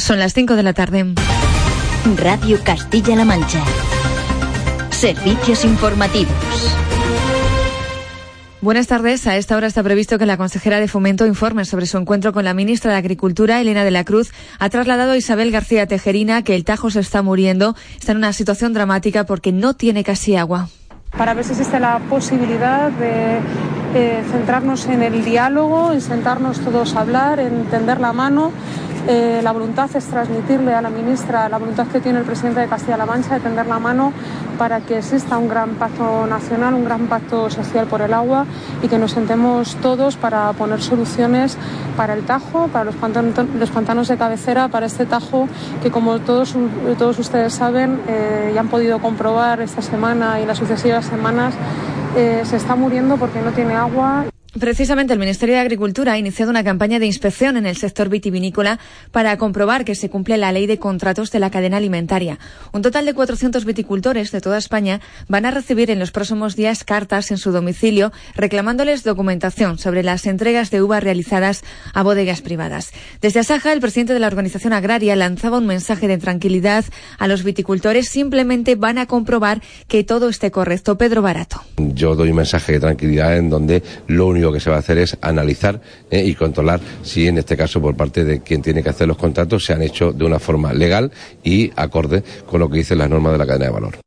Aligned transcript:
Son 0.00 0.18
las 0.18 0.32
5 0.32 0.56
de 0.56 0.62
la 0.62 0.72
tarde. 0.72 1.14
Radio 2.16 2.58
Castilla-La 2.64 3.26
Mancha. 3.26 3.62
Servicios 4.90 5.62
informativos. 5.66 6.34
Buenas 8.62 8.86
tardes. 8.86 9.26
A 9.26 9.36
esta 9.36 9.58
hora 9.58 9.66
está 9.66 9.82
previsto 9.82 10.18
que 10.18 10.24
la 10.24 10.38
consejera 10.38 10.80
de 10.80 10.88
Fomento 10.88 11.26
informe 11.26 11.66
sobre 11.66 11.84
su 11.84 11.98
encuentro 11.98 12.32
con 12.32 12.46
la 12.46 12.54
ministra 12.54 12.92
de 12.92 12.96
Agricultura, 12.96 13.60
Elena 13.60 13.84
de 13.84 13.90
la 13.90 14.04
Cruz. 14.04 14.32
Ha 14.58 14.70
trasladado 14.70 15.12
a 15.12 15.16
Isabel 15.18 15.50
García 15.50 15.86
Tejerina 15.86 16.42
que 16.44 16.54
el 16.54 16.64
Tajo 16.64 16.88
se 16.88 17.00
está 17.00 17.20
muriendo. 17.20 17.76
Está 17.98 18.12
en 18.12 18.18
una 18.18 18.32
situación 18.32 18.72
dramática 18.72 19.26
porque 19.26 19.52
no 19.52 19.74
tiene 19.74 20.02
casi 20.02 20.34
agua. 20.34 20.70
Para 21.16 21.34
ver 21.34 21.44
si 21.44 21.50
existe 21.50 21.78
la 21.78 21.98
posibilidad 22.08 22.90
de 22.90 23.38
eh, 23.94 24.22
centrarnos 24.32 24.86
en 24.86 25.02
el 25.02 25.24
diálogo, 25.24 25.92
en 25.92 26.00
sentarnos 26.00 26.60
todos 26.60 26.96
a 26.96 27.00
hablar, 27.00 27.38
en 27.38 27.64
tender 27.66 28.00
la 28.00 28.14
mano 28.14 28.52
eh, 29.08 29.40
la 29.42 29.52
voluntad 29.52 29.88
es 29.94 30.04
transmitirle 30.06 30.74
a 30.74 30.82
la 30.82 30.90
ministra 30.90 31.48
la 31.48 31.58
voluntad 31.58 31.86
que 31.86 32.00
tiene 32.00 32.18
el 32.18 32.24
presidente 32.24 32.60
de 32.60 32.68
Castilla-La 32.68 33.06
Mancha 33.06 33.34
de 33.34 33.40
tender 33.40 33.66
la 33.66 33.78
mano 33.78 34.12
para 34.58 34.80
que 34.80 34.98
exista 34.98 35.38
un 35.38 35.48
gran 35.48 35.70
pacto 35.76 36.26
nacional, 36.26 36.74
un 36.74 36.84
gran 36.84 37.06
pacto 37.06 37.48
social 37.48 37.86
por 37.86 38.02
el 38.02 38.12
agua 38.12 38.44
y 38.82 38.88
que 38.88 38.98
nos 38.98 39.12
sentemos 39.12 39.76
todos 39.76 40.16
para 40.16 40.52
poner 40.52 40.82
soluciones 40.82 41.56
para 41.96 42.14
el 42.14 42.24
Tajo, 42.24 42.68
para 42.68 42.84
los 42.84 42.94
pantanos, 42.96 44.08
de 44.08 44.16
cabecera, 44.16 44.68
para 44.68 44.86
este 44.86 45.06
Tajo 45.06 45.48
que 45.82 45.90
como 45.90 46.18
todos, 46.20 46.54
ustedes 47.18 47.54
saben 47.54 48.00
eh, 48.06 48.52
y 48.54 48.58
han 48.58 48.68
podido 48.68 48.98
comprobar 48.98 49.60
esta 49.60 49.82
semana 49.82 50.40
y 50.40 50.46
las 50.46 50.58
sucesivas 50.58 51.06
semanas, 51.06 51.54
eh, 52.16 52.42
se 52.44 52.56
está 52.56 52.74
muriendo 52.76 53.16
porque 53.16 53.40
no 53.40 53.52
tiene 53.52 53.76
agua. 53.76 54.29
Precisamente 54.58 55.12
el 55.12 55.20
Ministerio 55.20 55.54
de 55.54 55.60
Agricultura 55.60 56.14
ha 56.14 56.18
iniciado 56.18 56.50
una 56.50 56.64
campaña 56.64 56.98
de 56.98 57.06
inspección 57.06 57.56
en 57.56 57.66
el 57.66 57.76
sector 57.76 58.08
vitivinícola 58.08 58.80
para 59.12 59.36
comprobar 59.36 59.84
que 59.84 59.94
se 59.94 60.10
cumple 60.10 60.38
la 60.38 60.50
ley 60.50 60.66
de 60.66 60.80
contratos 60.80 61.30
de 61.30 61.38
la 61.38 61.52
cadena 61.52 61.76
alimentaria. 61.76 62.40
Un 62.72 62.82
total 62.82 63.06
de 63.06 63.14
400 63.14 63.64
viticultores 63.64 64.32
de 64.32 64.40
toda 64.40 64.58
España 64.58 65.00
van 65.28 65.46
a 65.46 65.52
recibir 65.52 65.88
en 65.92 66.00
los 66.00 66.10
próximos 66.10 66.56
días 66.56 66.82
cartas 66.82 67.30
en 67.30 67.38
su 67.38 67.52
domicilio 67.52 68.10
reclamándoles 68.34 69.04
documentación 69.04 69.78
sobre 69.78 70.02
las 70.02 70.26
entregas 70.26 70.72
de 70.72 70.82
uva 70.82 70.98
realizadas 70.98 71.62
a 71.94 72.02
bodegas 72.02 72.42
privadas. 72.42 72.90
Desde 73.20 73.40
Asaja, 73.40 73.72
el 73.72 73.80
presidente 73.80 74.14
de 74.14 74.20
la 74.20 74.26
organización 74.26 74.72
agraria 74.72 75.14
lanzaba 75.14 75.58
un 75.58 75.66
mensaje 75.66 76.08
de 76.08 76.18
tranquilidad 76.18 76.84
a 77.18 77.28
los 77.28 77.44
viticultores. 77.44 78.08
Simplemente 78.08 78.74
van 78.74 78.98
a 78.98 79.06
comprobar 79.06 79.62
que 79.86 80.02
todo 80.02 80.28
esté 80.28 80.50
correcto. 80.50 80.98
Pedro 80.98 81.22
Barato. 81.22 81.62
Yo 81.76 82.16
doy 82.16 82.30
un 82.30 82.36
mensaje 82.36 82.72
de 82.72 82.80
tranquilidad 82.80 83.36
en 83.36 83.48
donde 83.48 83.82
lo 84.08 84.26
único 84.26 84.39
lo 84.40 84.52
que 84.52 84.60
se 84.60 84.70
va 84.70 84.76
a 84.76 84.80
hacer 84.80 84.98
es 84.98 85.16
analizar 85.20 85.80
eh, 86.10 86.24
y 86.24 86.34
controlar 86.34 86.80
si 87.02 87.26
en 87.26 87.38
este 87.38 87.56
caso 87.56 87.80
por 87.80 87.96
parte 87.96 88.24
de 88.24 88.40
quien 88.40 88.62
tiene 88.62 88.82
que 88.82 88.90
hacer 88.90 89.08
los 89.08 89.16
contratos 89.16 89.64
se 89.64 89.72
han 89.72 89.82
hecho 89.82 90.12
de 90.12 90.24
una 90.24 90.38
forma 90.38 90.72
legal 90.72 91.10
y 91.42 91.70
acorde 91.76 92.22
con 92.46 92.60
lo 92.60 92.68
que 92.68 92.78
dicen 92.78 92.98
las 92.98 93.10
normas 93.10 93.32
de 93.32 93.38
la 93.38 93.46
cadena 93.46 93.66
de 93.66 93.72
valor. 93.72 93.98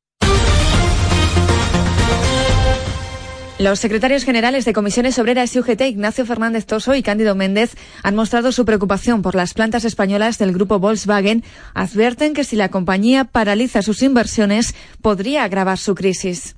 Los 3.60 3.80
secretarios 3.80 4.26
generales 4.26 4.66
de 4.66 4.74
comisiones 4.74 5.18
obreras 5.20 5.56
y 5.56 5.60
UGT, 5.60 5.82
Ignacio 5.84 6.26
Fernández 6.26 6.66
Toso 6.66 6.96
y 6.96 7.04
Cándido 7.04 7.34
Méndez, 7.34 7.76
han 8.02 8.14
mostrado 8.14 8.52
su 8.52 8.66
preocupación 8.66 9.22
por 9.22 9.36
las 9.36 9.54
plantas 9.54 9.86
españolas 9.86 10.38
del 10.38 10.52
grupo 10.52 10.80
Volkswagen. 10.80 11.46
Advierten 11.74 12.34
que 12.34 12.44
si 12.44 12.58
la 12.58 12.70
compañía 12.70 13.24
paraliza 13.24 13.82
sus 13.82 14.02
inversiones, 14.02 14.76
podría 15.02 15.46
agravar 15.46 15.78
su 15.78 15.96
crisis. 15.96 16.56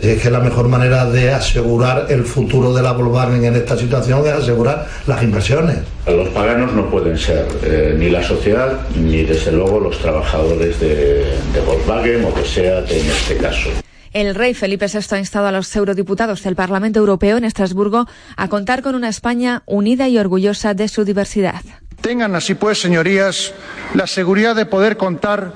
Es 0.00 0.22
que 0.22 0.30
la 0.30 0.40
mejor 0.40 0.68
manera 0.68 1.06
de 1.06 1.32
asegurar 1.32 2.06
el 2.08 2.24
futuro 2.24 2.74
de 2.74 2.82
la 2.82 2.92
Volkswagen 2.92 3.44
en 3.44 3.56
esta 3.56 3.76
situación 3.76 4.26
es 4.26 4.32
asegurar 4.32 4.86
las 5.06 5.22
inversiones. 5.22 5.78
Los 6.06 6.28
paganos 6.30 6.72
no 6.72 6.90
pueden 6.90 7.16
ser 7.16 7.46
eh, 7.62 7.94
ni 7.98 8.10
la 8.10 8.22
sociedad 8.22 8.80
ni 8.96 9.22
desde 9.22 9.52
luego 9.52 9.80
los 9.80 9.98
trabajadores 9.98 10.80
de, 10.80 11.24
de 11.52 11.60
Volkswagen 11.66 12.24
o 12.24 12.32
de 12.32 12.44
SEAT 12.44 12.90
en 12.90 13.06
este 13.06 13.36
caso. 13.36 13.70
El 14.12 14.36
rey 14.36 14.54
Felipe 14.54 14.86
VI 14.86 15.16
ha 15.16 15.18
instado 15.18 15.48
a 15.48 15.52
los 15.52 15.74
eurodiputados 15.74 16.44
del 16.44 16.54
Parlamento 16.54 17.00
Europeo 17.00 17.36
en 17.36 17.44
Estrasburgo 17.44 18.06
a 18.36 18.48
contar 18.48 18.80
con 18.80 18.94
una 18.94 19.08
España 19.08 19.64
unida 19.66 20.08
y 20.08 20.18
orgullosa 20.18 20.72
de 20.72 20.86
su 20.86 21.04
diversidad. 21.04 21.62
Tengan 22.00 22.36
así 22.36 22.54
pues, 22.54 22.80
señorías, 22.80 23.54
la 23.94 24.06
seguridad 24.06 24.54
de 24.54 24.66
poder 24.66 24.96
contar 24.96 25.52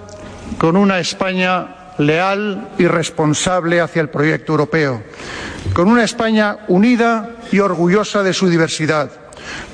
con 0.59 0.77
una 0.77 0.99
España 0.99 1.78
leal 1.99 2.69
y 2.79 2.87
responsable 2.87 3.81
hacia 3.81 4.03
el 4.03 4.09
proyecto 4.09 4.53
europeo, 4.53 5.03
con 5.73 5.89
una 5.89 6.05
España 6.05 6.59
unida 6.69 7.31
y 7.53 7.59
orgullosa 7.61 8.23
de 8.23 8.33
su 8.33 8.49
diversidad, 8.49 9.11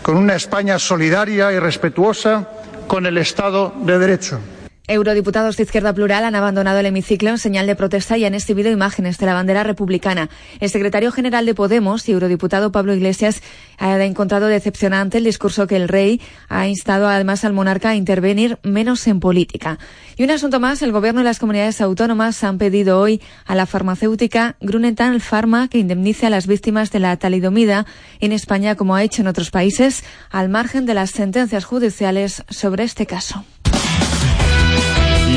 con 0.03 0.17
una 0.17 0.35
España 0.35 0.79
solidaria 0.79 1.53
y 1.53 1.59
respetuosa 1.59 2.49
con 2.87 3.07
el 3.07 3.19
Estado 3.19 3.73
de 3.83 3.99
Derecho. 3.99 4.41
Eurodiputados 4.87 5.57
de 5.57 5.63
Izquierda 5.63 5.95
Plural 5.95 6.25
han 6.25 6.35
abandonado 6.35 6.79
el 6.79 6.85
hemiciclo 6.85 7.31
en 7.31 7.39
señal 7.39 7.67
de 7.67 7.75
protesta 7.75 8.19
y 8.19 8.27
han 8.27 8.35
exhibido 8.35 8.71
imágenes 8.71 9.17
de 9.17 9.25
la 9.25 9.33
bandera 9.33 9.65
republicana. 9.65 10.29
El 10.61 10.69
secretario 10.69 11.11
general 11.11 11.47
de 11.47 11.55
Podemos 11.55 12.07
y 12.07 12.13
eurodiputado 12.13 12.71
Pablo 12.71 12.93
Iglesias 12.93 13.41
ha 13.79 13.97
encontrado 14.05 14.47
decepcionante 14.47 15.17
el 15.17 15.25
discurso 15.25 15.67
que 15.67 15.77
el 15.77 15.89
rey 15.89 16.21
ha 16.51 16.69
instado 16.69 17.09
además 17.09 17.47
al 17.47 17.55
monarca 17.55 17.89
a 17.89 17.95
intervenir 17.95 18.59
menos 18.63 19.07
en 19.07 19.21
política. 19.21 19.79
Y 20.19 20.25
un 20.25 20.31
asunto 20.31 20.61
más, 20.61 20.83
el 20.83 20.93
gobierno 20.93 21.23
y 21.23 21.25
las 21.25 21.39
comunidades 21.39 21.81
autónomas 21.81 22.45
han 22.45 22.59
pedido 22.59 23.01
hoy 23.01 23.23
a 23.47 23.55
la 23.55 23.65
farmacéutica 23.65 24.57
Grunenthal 24.61 25.23
Pharma 25.23 25.69
que 25.69 25.79
indemnice 25.79 26.27
a 26.27 26.31
las 26.31 26.47
víctimas 26.47 26.91
de 26.93 26.99
la 26.99 27.17
talidomida 27.17 27.87
en 28.21 28.33
España 28.33 28.75
como 28.75 28.95
ha 28.95 29.03
hecho 29.03 29.23
en 29.23 29.29
otros 29.29 29.51
países, 29.51 30.05
al 30.29 30.51
margen 30.51 30.85
de 30.85 30.93
las 30.93 31.11
sentencias 31.11 31.65
judiciales 31.65 32.45
sobre 32.51 32.85
este 32.85 33.07
caso. 33.07 33.47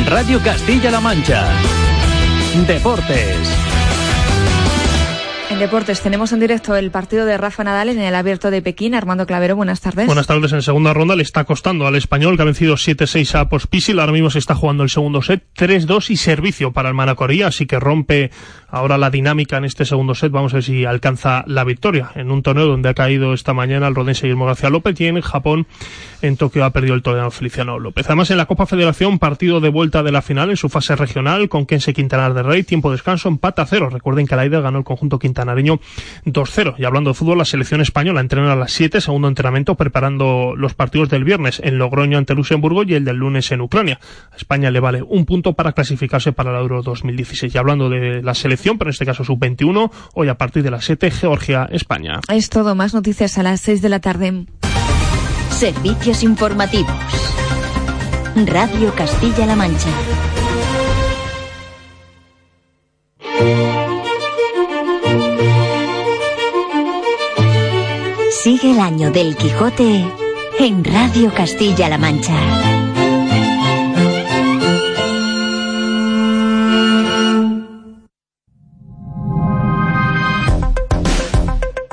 Radio 0.05 0.39
Castilla-La 0.41 0.99
Mancha. 0.99 1.47
Deportes. 2.67 3.57
En 5.49 5.59
deportes 5.59 6.01
tenemos 6.01 6.33
en 6.33 6.39
directo 6.39 6.75
el 6.75 6.91
partido 6.91 7.25
de 7.25 7.37
Rafa 7.37 7.63
Nadal 7.63 7.89
en 7.89 7.99
el 7.99 8.13
abierto 8.13 8.51
de 8.51 8.61
Pekín. 8.61 8.93
Armando 8.93 9.25
Clavero, 9.25 9.55
buenas 9.55 9.81
tardes. 9.81 10.05
Buenas 10.05 10.27
tardes. 10.27 10.51
En 10.51 10.61
segunda 10.61 10.93
ronda 10.93 11.15
le 11.15 11.23
está 11.23 11.45
costando 11.45 11.87
al 11.87 11.95
español 11.95 12.35
que 12.35 12.41
ha 12.43 12.45
vencido 12.45 12.75
7-6 12.75 13.33
a 13.35 13.49
Pospisil. 13.49 13.99
Ahora 13.99 14.11
mismo 14.11 14.29
se 14.29 14.39
está 14.39 14.55
jugando 14.55 14.83
el 14.83 14.89
segundo 14.89 15.21
set, 15.21 15.45
3-2 15.57 16.11
y 16.11 16.17
servicio 16.17 16.73
para 16.73 16.89
el 16.89 16.95
Manacoría, 16.95 17.47
así 17.47 17.65
que 17.65 17.79
rompe 17.79 18.29
ahora 18.69 18.97
la 18.97 19.09
dinámica 19.09 19.57
en 19.57 19.65
este 19.65 19.85
segundo 19.85 20.15
set. 20.15 20.31
Vamos 20.31 20.53
a 20.53 20.57
ver 20.57 20.63
si 20.63 20.85
alcanza 20.85 21.43
la 21.47 21.63
victoria 21.63 22.11
en 22.15 22.31
un 22.31 22.43
torneo 22.43 22.65
donde 22.65 22.89
ha 22.89 22.93
caído 22.93 23.33
esta 23.33 23.53
mañana 23.53 23.87
el 23.87 23.95
rodense 23.95 24.23
Guillermo 24.23 24.45
García 24.45 24.69
López 24.69 24.99
y 24.99 25.05
en 25.05 25.21
Japón, 25.21 25.67
en 26.21 26.37
Tokio, 26.37 26.65
ha 26.65 26.71
perdido 26.71 26.95
el 26.95 27.01
torneo 27.01 27.31
Feliciano 27.31 27.79
López. 27.79 28.05
Además, 28.07 28.31
en 28.31 28.37
la 28.37 28.45
Copa 28.45 28.65
Federación, 28.65 29.19
partido 29.19 29.59
de 29.59 29.69
vuelta 29.69 30.03
de 30.03 30.11
la 30.11 30.21
final 30.21 30.49
en 30.49 30.57
su 30.57 30.69
fase 30.69 30.95
regional 30.95 31.49
con 31.49 31.65
Kense 31.65 31.93
Quintanar 31.93 32.33
de 32.33 32.43
Rey, 32.43 32.63
tiempo 32.63 32.89
de 32.89 32.95
descanso, 32.95 33.29
empate 33.29 33.61
a 33.61 33.65
cero. 33.65 33.89
Recuerden 33.89 34.27
que 34.27 34.35
la 34.35 34.45
ida 34.45 34.59
ganó 34.59 34.79
el 34.79 34.83
conjunto 34.83 35.19
quintanareño 35.19 35.79
2-0. 36.25 36.75
Y 36.77 36.85
hablando 36.85 37.11
de 37.11 37.13
fútbol, 37.13 37.37
la 37.37 37.45
selección 37.45 37.81
española 37.81 38.21
entrena 38.21 38.53
a 38.53 38.55
las 38.55 38.71
7, 38.71 39.01
segundo 39.01 39.27
entrenamiento, 39.27 39.75
preparando 39.75 40.55
los 40.55 40.73
partidos 40.73 41.09
del 41.09 41.23
viernes 41.23 41.61
en 41.63 41.77
Logroño 41.77 42.17
ante 42.17 42.33
Luxemburgo 42.33 42.83
y 42.83 42.95
el 42.95 43.05
del 43.05 43.17
lunes 43.17 43.51
en 43.51 43.61
Ucrania. 43.61 43.99
España 44.35 44.71
le 44.71 44.79
vale 44.79 45.01
un 45.01 45.25
punto 45.25 45.53
para 45.53 45.73
clasificarse 45.73 46.31
para 46.33 46.51
el 46.51 46.57
Euro 46.57 46.81
2016. 46.81 47.53
Y 47.53 47.57
hablando 47.57 47.89
de 47.89 48.21
la 48.21 48.33
selección, 48.33 48.56
pero 48.77 48.89
en 48.89 48.93
este 48.93 49.05
caso 49.05 49.23
sub-21, 49.23 49.91
hoy 50.13 50.29
a 50.29 50.37
partir 50.37 50.63
de 50.63 50.71
las 50.71 50.85
7, 50.85 51.11
Georgia, 51.11 51.67
España. 51.71 52.19
Es 52.29 52.49
todo, 52.49 52.75
más 52.75 52.93
noticias 52.93 53.37
a 53.37 53.43
las 53.43 53.61
6 53.61 53.81
de 53.81 53.89
la 53.89 53.99
tarde. 53.99 54.45
Servicios 55.49 56.23
informativos. 56.23 56.91
Radio 58.45 58.93
Castilla-La 58.93 59.55
Mancha. 59.55 59.89
Sigue 68.43 68.71
el 68.71 68.79
año 68.79 69.11
del 69.11 69.35
Quijote 69.35 70.05
en 70.59 70.83
Radio 70.83 71.33
Castilla-La 71.33 71.97
Mancha. 71.97 72.76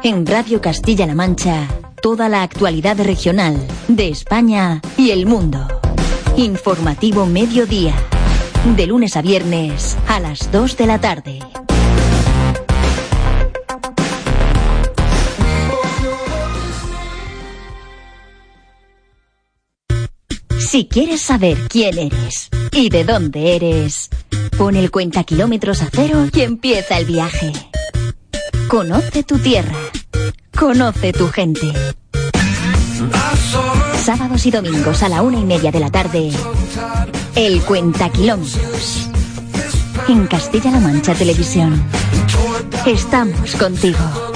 En 0.07 0.27
Radio 0.27 0.61
Castilla-La 0.61 1.15
Mancha, 1.15 1.67
toda 2.03 2.29
la 2.29 2.43
actualidad 2.43 3.03
regional 3.03 3.57
de 3.89 4.11
España 4.11 4.83
y 4.99 5.13
el 5.13 5.25
mundo. 5.25 5.67
Informativo 6.37 7.25
Mediodía. 7.25 7.95
De 8.77 8.87
lunes 8.87 9.17
a 9.17 9.23
viernes 9.23 9.97
a 10.07 10.21
las 10.21 10.53
2 10.53 10.77
de 10.77 10.87
la 10.87 11.01
tarde. 11.01 11.39
Si 20.59 20.87
quieres 20.87 21.23
saber 21.23 21.57
quién 21.71 21.97
eres 21.97 22.51
y 22.73 22.91
de 22.91 23.05
dónde 23.05 23.57
eres, 23.57 24.11
pon 24.59 24.77
el 24.77 24.91
cuenta 24.91 25.25
kilómetros 25.25 25.81
a 25.81 25.89
cero 25.91 26.27
y 26.31 26.43
empieza 26.43 26.99
el 26.99 27.07
viaje. 27.07 27.53
Conoce 28.75 29.23
tu 29.23 29.39
tierra. 29.39 29.73
Conoce 30.59 31.13
tu 31.13 31.29
gente. 31.29 31.73
Sábados 34.03 34.45
y 34.47 34.51
domingos 34.51 35.05
a 35.05 35.09
la 35.09 35.23
una 35.23 35.39
y 35.39 35.45
media 35.45 35.71
de 35.71 35.79
la 35.79 35.91
tarde. 35.93 36.33
El 37.37 37.63
cuenta 37.63 38.09
kilómetros. 38.09 39.09
En 40.09 40.27
Castilla-La 40.27 40.81
Mancha 40.81 41.15
Televisión. 41.15 41.81
Estamos 42.85 43.55
contigo. 43.55 44.35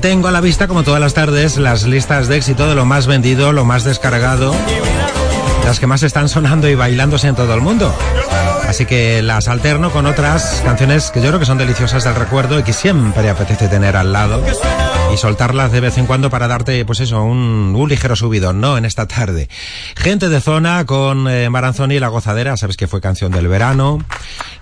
Tengo 0.00 0.28
a 0.28 0.30
la 0.30 0.40
vista, 0.40 0.66
como 0.66 0.82
todas 0.82 1.00
las 1.00 1.14
tardes, 1.14 1.58
las 1.58 1.84
listas 1.84 2.26
de 2.28 2.36
éxito 2.36 2.66
de 2.68 2.74
lo 2.74 2.86
más 2.86 3.06
vendido, 3.06 3.52
lo 3.52 3.64
más 3.64 3.84
descargado, 3.84 4.54
las 5.64 5.78
que 5.78 5.86
más 5.86 6.02
están 6.02 6.28
sonando 6.28 6.68
y 6.68 6.74
bailándose 6.74 7.28
en 7.28 7.34
todo 7.34 7.52
el 7.54 7.60
mundo. 7.60 7.94
Así 8.66 8.86
que 8.86 9.20
las 9.20 9.48
alterno 9.48 9.90
con 9.90 10.06
otras 10.06 10.62
canciones 10.64 11.10
que 11.10 11.20
yo 11.20 11.28
creo 11.28 11.40
que 11.40 11.46
son 11.46 11.58
deliciosas 11.58 12.04
del 12.04 12.14
recuerdo 12.14 12.58
y 12.58 12.62
que 12.62 12.72
siempre 12.72 13.28
apetece 13.28 13.68
tener 13.68 13.96
al 13.96 14.12
lado 14.12 14.42
y 15.12 15.16
soltarlas 15.16 15.72
de 15.72 15.80
vez 15.80 15.98
en 15.98 16.06
cuando 16.06 16.30
para 16.30 16.46
darte, 16.46 16.84
pues 16.84 17.00
eso, 17.00 17.22
un, 17.22 17.74
un 17.76 17.88
ligero 17.88 18.14
subidón, 18.14 18.60
¿no? 18.60 18.78
En 18.78 18.84
esta 18.84 19.06
tarde. 19.06 19.48
Gente 19.96 20.28
de 20.28 20.40
zona 20.40 20.86
con 20.86 21.28
eh, 21.28 21.50
Maranzoni 21.50 21.96
y 21.96 21.98
La 21.98 22.08
Gozadera, 22.08 22.56
sabes 22.56 22.76
que 22.76 22.86
fue 22.86 23.00
canción 23.00 23.32
del 23.32 23.48
verano. 23.48 23.98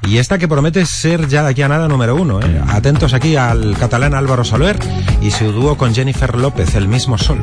Y 0.07 0.19
esta 0.19 0.39
que 0.39 0.49
promete 0.49 0.87
ser 0.87 1.29
ya 1.29 1.43
de 1.43 1.51
aquí 1.51 1.61
a 1.61 1.69
nada 1.69 1.87
número 1.87 2.17
uno, 2.17 2.41
¿eh? 2.41 2.63
Atentos 2.69 3.13
aquí 3.13 3.37
al 3.37 3.77
catalán 3.79 4.15
Álvaro 4.15 4.43
Soler 4.43 4.79
y 5.21 5.31
su 5.31 5.53
dúo 5.53 5.77
con 5.77 5.95
Jennifer 5.95 6.37
López, 6.37 6.75
El 6.75 6.89
mismo 6.89 7.19
sol. 7.19 7.43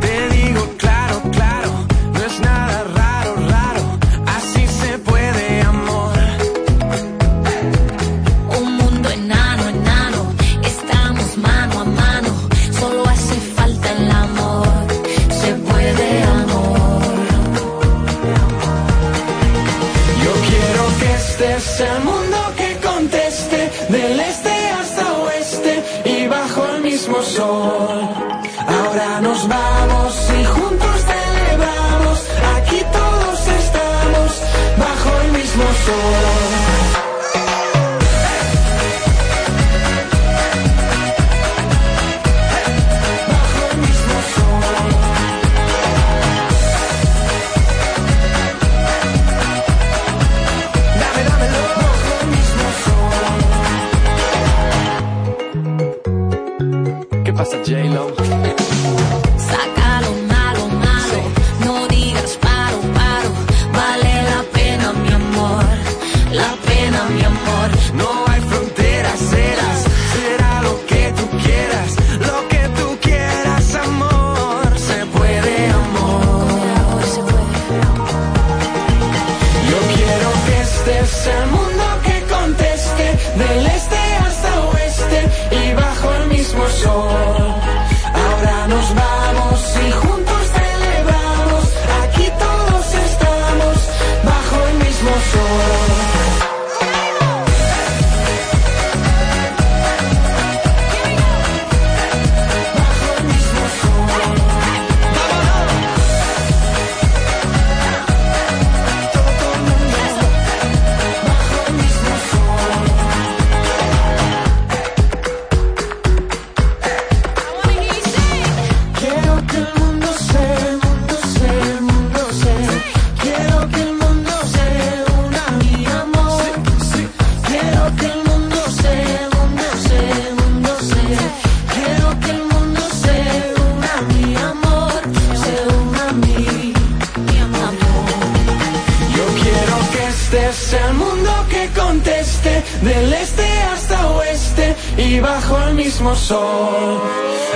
Mismo 145.86 146.15
sol. 146.15 147.00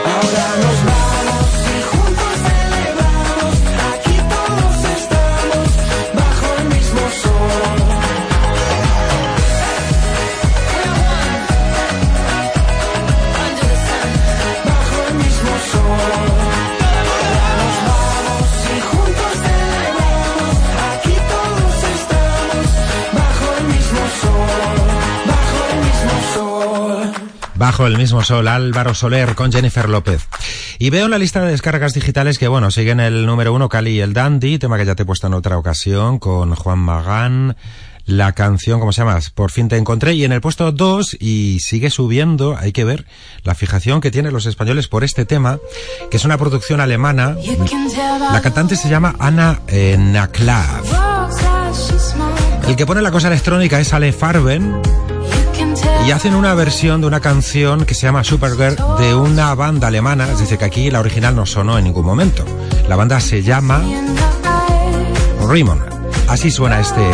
Ahora 0.05 0.45
nos 0.61 0.79
vamos 0.85 1.49
y 1.95 1.98
Bajo 27.59 27.85
el 27.85 27.97
mismo 27.97 28.23
sol, 28.23 28.47
Álvaro 28.47 28.95
Soler 28.95 29.35
con 29.35 29.51
Jennifer 29.51 29.89
López. 29.89 30.25
Y 30.77 30.91
veo 30.91 31.03
en 31.03 31.11
la 31.11 31.17
lista 31.17 31.41
de 31.41 31.51
descargas 31.51 31.91
digitales 31.91 32.39
que, 32.39 32.47
bueno, 32.47 32.71
siguen 32.71 33.01
el 33.01 33.25
número 33.25 33.53
uno, 33.53 33.67
Cali 33.67 33.91
y 33.91 33.99
el 33.99 34.13
Dandy, 34.13 34.59
tema 34.59 34.77
que 34.77 34.85
ya 34.85 34.95
te 34.95 35.03
he 35.03 35.05
puesto 35.05 35.27
en 35.27 35.33
otra 35.33 35.57
ocasión, 35.57 36.19
con 36.19 36.55
Juan 36.55 36.79
Magán. 36.79 37.57
La 38.05 38.31
canción, 38.31 38.79
¿cómo 38.79 38.93
se 38.93 39.01
llama? 39.01 39.19
Por 39.35 39.51
fin 39.51 39.67
te 39.67 39.75
encontré. 39.75 40.13
Y 40.13 40.23
en 40.23 40.31
el 40.31 40.39
puesto 40.39 40.71
2, 40.71 41.17
y 41.19 41.59
sigue 41.59 41.89
subiendo, 41.89 42.55
hay 42.57 42.71
que 42.71 42.85
ver 42.85 43.05
la 43.43 43.55
fijación 43.55 43.99
que 43.99 44.09
tienen 44.09 44.31
los 44.31 44.45
españoles 44.45 44.87
por 44.87 45.03
este 45.03 45.25
tema, 45.25 45.59
que 46.09 46.15
es 46.15 46.23
una 46.23 46.37
producción 46.37 46.79
alemana. 46.79 47.35
La 48.31 48.39
cantante 48.41 48.77
se 48.77 48.87
llama 48.87 49.17
Anna 49.19 49.59
eh, 49.67 49.97
Naklav. 49.99 50.85
El 52.69 52.77
que 52.77 52.85
pone 52.85 53.01
la 53.01 53.11
cosa 53.11 53.27
electrónica 53.27 53.81
es 53.81 53.93
Ale 53.93 54.13
Farben. 54.13 54.81
Y 56.05 56.11
hacen 56.11 56.33
una 56.33 56.53
versión 56.55 57.01
de 57.01 57.07
una 57.07 57.19
canción 57.19 57.85
que 57.85 57.93
se 57.93 58.07
llama 58.07 58.23
Supergirl 58.23 58.75
de 58.99 59.13
una 59.13 59.53
banda 59.53 59.87
alemana, 59.87 60.31
es 60.31 60.39
decir, 60.39 60.57
que 60.57 60.65
aquí 60.65 60.89
la 60.89 60.99
original 60.99 61.35
no 61.35 61.45
sonó 61.45 61.77
en 61.77 61.83
ningún 61.83 62.05
momento. 62.05 62.43
La 62.87 62.95
banda 62.95 63.19
se 63.19 63.43
llama 63.43 63.83
Rimon. 65.47 65.83
Así 66.27 66.49
suena 66.49 66.79
este 66.79 67.11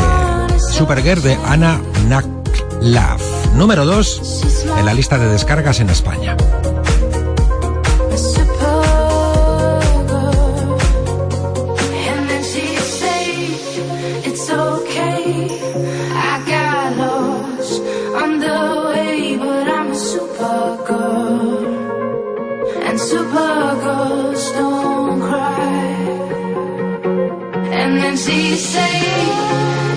Supergirl 0.71 1.21
de 1.21 1.37
Anna 1.45 1.79
Naklav. 2.07 3.19
Número 3.53 3.85
2 3.85 4.65
en 4.77 4.85
la 4.85 4.93
lista 4.93 5.17
de 5.17 5.27
descargas 5.27 5.79
en 5.79 5.89
España. 5.89 6.35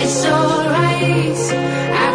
It's 0.09 0.25
alright. 0.25 2.08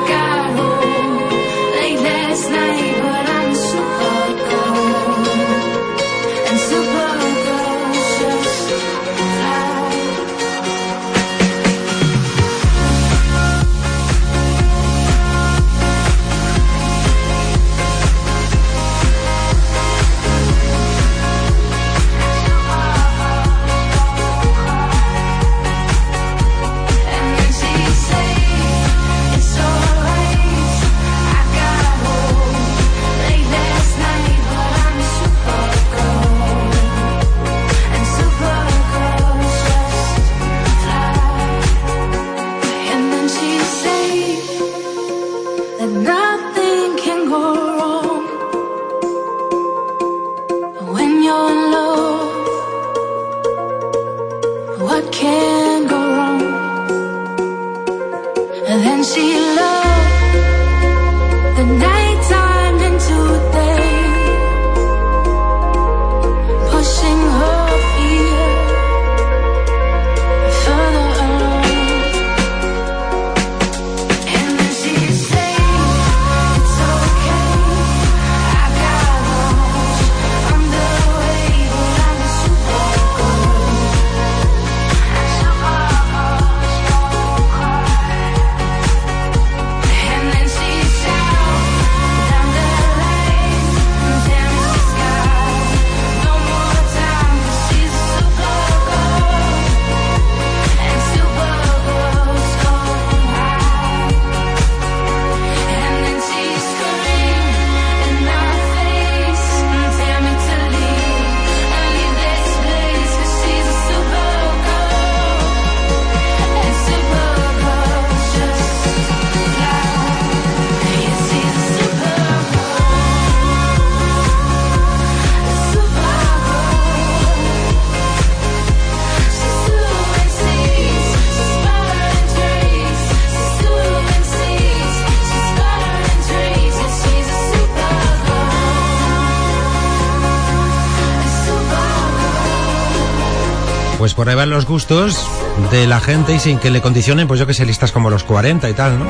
Van 144.23 144.49
los 144.49 144.65
gustos 144.65 145.27
de 145.71 145.85
la 145.85 145.99
gente 145.99 146.33
y 146.33 146.39
sin 146.39 146.57
que 146.57 146.71
le 146.71 146.81
condicionen, 146.81 147.27
pues 147.27 147.39
yo 147.39 147.45
que 147.45 147.53
sé, 147.53 147.65
listas 147.65 147.91
como 147.91 148.09
los 148.09 148.23
40 148.23 148.69
y 148.69 148.73
tal, 148.73 148.97
¿no? 148.97 149.05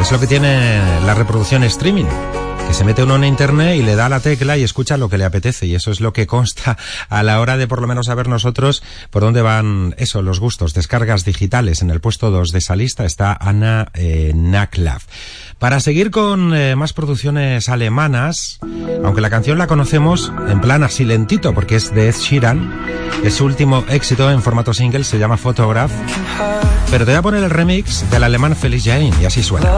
Es 0.00 0.10
lo 0.12 0.20
que 0.20 0.26
tiene 0.26 0.80
la 1.04 1.14
reproducción 1.14 1.64
streaming. 1.64 2.43
Que 2.66 2.74
se 2.74 2.84
mete 2.84 3.02
uno 3.02 3.16
en 3.16 3.24
internet 3.24 3.76
y 3.76 3.82
le 3.82 3.94
da 3.94 4.08
la 4.08 4.20
tecla 4.20 4.56
y 4.56 4.62
escucha 4.62 4.96
lo 4.96 5.08
que 5.08 5.18
le 5.18 5.24
apetece. 5.24 5.66
Y 5.66 5.74
eso 5.74 5.90
es 5.90 6.00
lo 6.00 6.12
que 6.12 6.26
consta 6.26 6.76
a 7.08 7.22
la 7.22 7.40
hora 7.40 7.56
de 7.56 7.68
por 7.68 7.80
lo 7.80 7.86
menos 7.86 8.06
saber 8.06 8.28
nosotros 8.28 8.82
por 9.10 9.22
dónde 9.22 9.42
van 9.42 9.94
eso, 9.98 10.22
los 10.22 10.40
gustos. 10.40 10.74
Descargas 10.74 11.24
digitales. 11.24 11.82
En 11.82 11.90
el 11.90 12.00
puesto 12.00 12.30
2 12.30 12.52
de 12.52 12.58
esa 12.58 12.76
lista 12.76 13.04
está 13.04 13.36
Ana 13.40 13.88
eh, 13.94 14.32
Naklav. 14.34 15.02
Para 15.58 15.80
seguir 15.80 16.10
con 16.10 16.54
eh, 16.54 16.76
más 16.76 16.92
producciones 16.92 17.68
alemanas, 17.68 18.58
aunque 19.04 19.20
la 19.20 19.30
canción 19.30 19.56
la 19.56 19.66
conocemos 19.66 20.32
en 20.48 20.60
plan 20.60 20.82
así 20.82 21.04
lentito 21.04 21.54
porque 21.54 21.76
es 21.76 21.94
de 21.94 22.08
Ed 22.08 22.16
Sheeran, 22.16 22.70
es 23.22 23.34
su 23.34 23.44
último 23.44 23.84
éxito 23.88 24.30
en 24.30 24.42
formato 24.42 24.74
single, 24.74 25.04
se 25.04 25.18
llama 25.18 25.36
Photograph, 25.36 25.92
pero 26.90 27.04
te 27.04 27.12
voy 27.12 27.18
a 27.18 27.22
poner 27.22 27.44
el 27.44 27.50
remix 27.50 28.08
del 28.10 28.24
alemán 28.24 28.56
Felix 28.56 28.84
Jain 28.84 29.14
y 29.20 29.24
así 29.24 29.42
suena. 29.42 29.70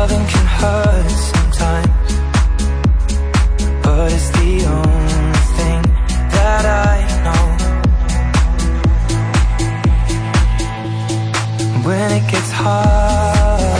When 11.86 12.10
it 12.10 12.26
gets 12.28 12.50
hard, 12.50 13.70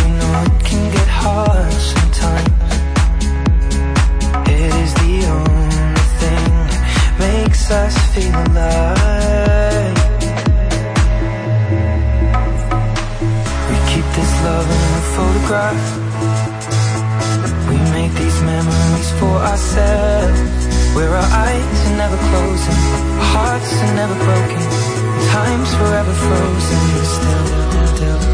you 0.00 0.08
know 0.16 0.32
it 0.48 0.64
can 0.64 0.84
get 0.96 1.08
hard 1.22 1.72
sometimes. 1.92 2.72
It 4.48 4.72
is 4.82 4.90
the 4.94 5.14
only 5.28 6.04
thing 6.20 6.48
that 6.72 6.82
makes 7.20 7.70
us 7.70 7.94
feel 8.14 8.32
alive. 8.48 9.98
We 13.68 13.76
keep 13.92 14.06
this 14.16 14.32
love 14.48 14.68
in 14.76 14.82
a 14.88 15.04
photograph. 15.16 15.84
We 17.68 17.76
make 17.92 18.12
these 18.16 18.40
memories 18.40 19.10
for 19.20 19.36
ourselves. 19.52 20.40
Where 20.96 21.12
our 21.12 21.30
eyes 21.44 21.78
are 21.88 21.96
never 22.02 22.16
closing, 22.16 22.80
our 23.20 23.28
hearts 23.36 23.70
are 23.84 23.94
never 24.00 24.16
broken, 24.24 24.87
time's 25.32 25.74
forever 25.74 26.12
frozen 26.14 27.04
still. 27.04 27.86
still. 27.86 28.27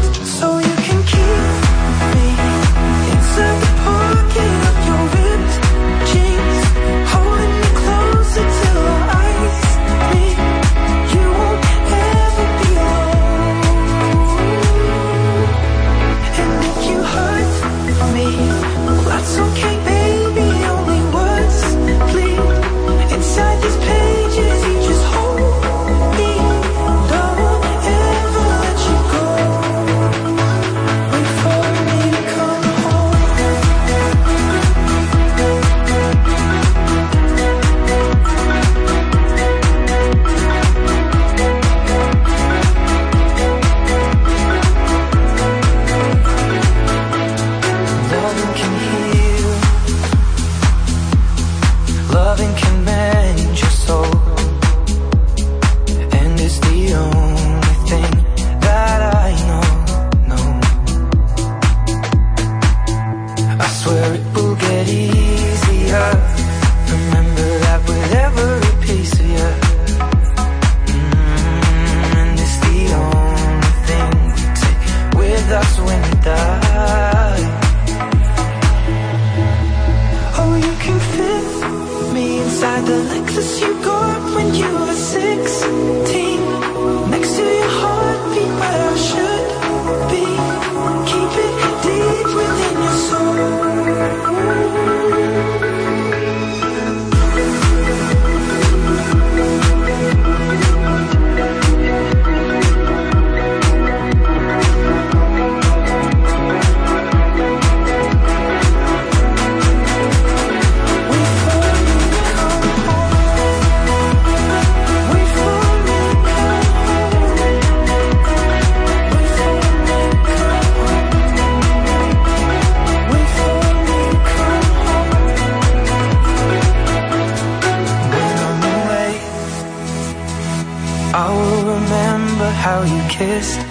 Kissed 133.25 133.61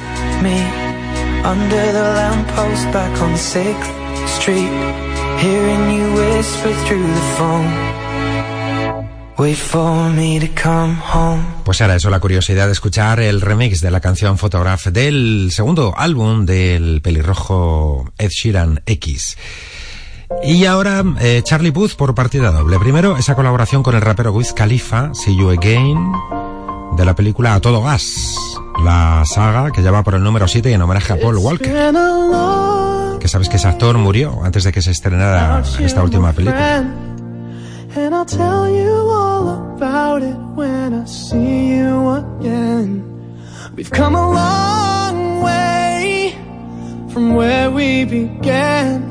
me 0.43 0.57
under 1.45 1.85
the 1.93 2.07
lamppost 2.19 2.87
back 2.93 3.15
on 3.23 3.33
6th 3.35 3.93
Street, 4.39 4.75
hearing 5.43 5.83
you 5.97 6.07
whisper 6.15 6.73
through 6.87 7.07
the 7.19 7.27
phone. 7.37 7.71
Wait 9.37 9.57
for 9.57 10.11
me 10.11 10.41
to 10.41 10.49
come 10.61 10.97
home. 10.97 11.43
Pues 11.65 11.81
era 11.81 11.97
eso 11.97 12.09
la 12.11 12.21
curiosidad 12.21 12.67
de 12.67 12.73
escuchar 12.73 13.21
el 13.21 13.41
remix 13.41 13.81
de 13.81 13.91
la 13.91 14.01
canción 14.01 14.39
Photograph 14.39 14.87
del 14.87 15.51
segundo 15.51 15.95
álbum 15.97 16.47
del 16.47 17.01
pelirrojo 17.03 18.13
Ed 18.19 18.31
Sheeran 18.31 18.83
X. 18.87 19.37
Y 20.43 20.65
ahora 20.65 21.05
eh, 21.21 21.43
Charlie 21.45 21.73
Puth 21.73 21.95
por 21.97 22.15
partida 22.15 22.51
doble. 22.51 22.79
Primero 22.79 23.17
esa 23.17 23.35
colaboración 23.35 23.83
con 23.83 23.95
el 23.95 24.01
rapero 24.01 24.33
Wiz 24.33 24.53
Khalifa, 24.53 25.13
See 25.15 25.37
You 25.37 25.51
Again, 25.51 26.13
de 26.97 27.05
la 27.05 27.15
película 27.15 27.55
A 27.55 27.61
Todo 27.61 27.83
Gas, 27.83 28.54
la 28.85 29.25
saga 29.25 29.71
que 29.73 29.83
lleva 29.83 30.03
por 30.03 30.15
el 30.15 30.23
número 30.23 30.47
7 30.47 30.71
y 30.71 30.75
en 30.75 30.83
homenaje 30.83 31.15
a 31.15 31.17
Paul 31.17 31.39
Walker, 31.39 31.93
que 33.19 33.29
sabes 33.29 33.49
que 33.49 33.57
ese 33.57 33.69
actor 33.69 33.97
murió 33.97 34.45
antes 34.45 34.65
de 34.65 34.73
que 34.73 34.83
se 34.83 34.91
estrenara 34.91 35.63
esta 35.81 36.03
última 36.03 36.33
película. 36.33 36.85
We've 43.77 43.91
come 43.91 44.15
a 44.15 44.31
long 44.31 45.43
way 45.43 46.33
from 47.13 47.35
where 47.35 47.73
we 47.73 48.05
began. 48.05 49.03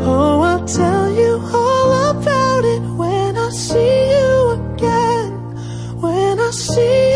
Oh, 0.00 0.40
I'll 0.40 0.64
tell 0.64 1.10
you 1.12 1.38
all 1.52 2.10
about 2.16 2.64
it 2.64 2.80
when 2.96 3.36
I 3.36 3.50
see 3.50 4.10
you 4.10 4.50
again. 4.52 5.32
When 6.00 6.40
I 6.40 6.50
see 6.50 7.10
you 7.10 7.15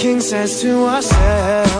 king 0.00 0.18
says 0.18 0.62
to 0.62 0.86
ourselves 0.86 1.79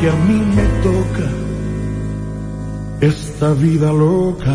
Que 0.00 0.08
a 0.08 0.12
mí 0.14 0.34
me 0.54 0.64
toca 0.82 1.28
esta 3.00 3.52
vida 3.52 3.92
loca. 3.92 4.54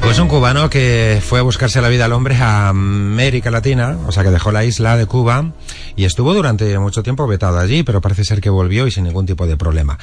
Pues 0.00 0.18
un 0.18 0.28
cubano 0.28 0.70
que 0.70 1.20
fue 1.24 1.40
a 1.40 1.42
buscarse 1.42 1.80
la 1.80 1.88
vida 1.88 2.04
al 2.04 2.12
hombre 2.12 2.36
a 2.36 2.68
América 2.68 3.50
Latina, 3.50 3.96
o 4.06 4.12
sea 4.12 4.22
que 4.22 4.30
dejó 4.30 4.52
la 4.52 4.64
isla 4.64 4.96
de 4.96 5.06
Cuba 5.06 5.52
y 5.96 6.04
estuvo 6.04 6.32
durante 6.32 6.78
mucho 6.78 7.02
tiempo 7.02 7.26
vetado 7.26 7.58
allí, 7.58 7.82
pero 7.82 8.00
parece 8.00 8.24
ser 8.24 8.40
que 8.40 8.50
volvió 8.50 8.86
y 8.86 8.90
sin 8.92 9.04
ningún 9.04 9.26
tipo 9.26 9.46
de 9.46 9.56
problema. 9.56 9.98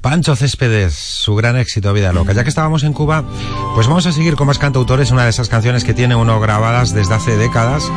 Pancho 0.00 0.36
Céspedes, 0.36 0.94
su 0.94 1.34
gran 1.34 1.56
éxito 1.56 1.92
Vida 1.92 2.12
Loca. 2.12 2.32
Ya 2.32 2.44
que 2.44 2.48
estábamos 2.48 2.82
en 2.84 2.94
Cuba, 2.94 3.24
pues 3.74 3.86
vamos 3.86 4.06
a 4.06 4.12
seguir 4.12 4.36
con 4.36 4.46
más 4.46 4.58
cantautores, 4.58 5.10
una 5.10 5.24
de 5.24 5.30
esas 5.30 5.48
canciones 5.48 5.84
que 5.84 5.94
tiene 5.94 6.14
uno 6.14 6.40
grabadas 6.40 6.94
desde 6.94 7.14
hace 7.14 7.36
décadas 7.36 7.90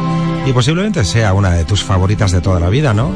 y 0.45 0.51
posiblemente 0.51 1.05
sea 1.05 1.33
una 1.33 1.51
de 1.51 1.63
tus 1.63 1.83
favoritas 1.83 2.31
de 2.31 2.41
toda 2.41 2.59
la 2.59 2.69
vida, 2.69 2.93
¿no? 2.93 3.11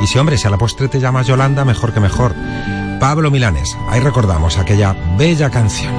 Y 0.00 0.06
si 0.06 0.18
hombre, 0.18 0.38
si 0.38 0.46
a 0.46 0.50
la 0.50 0.56
postre 0.56 0.88
te 0.88 0.98
llamas 0.98 1.26
Yolanda, 1.26 1.64
mejor 1.64 1.92
que 1.92 2.00
mejor. 2.00 2.34
Pablo 2.98 3.30
Milanes, 3.30 3.76
ahí 3.88 4.00
recordamos 4.00 4.58
aquella 4.58 4.94
bella 5.18 5.50
canción. 5.50 5.94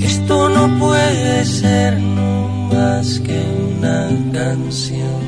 Esto 0.00 0.48
no 0.48 0.78
puede 0.78 1.44
ser 1.44 1.98
no 1.98 2.48
más 2.72 3.20
que 3.20 3.38
una 3.78 4.08
canción. 4.32 5.27